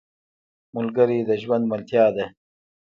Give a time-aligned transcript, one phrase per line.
[0.75, 2.25] ملګری د ژوند ملتیا ده